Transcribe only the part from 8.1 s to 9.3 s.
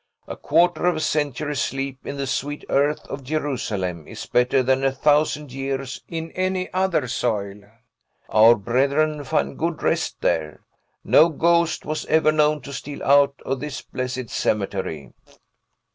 Our brethren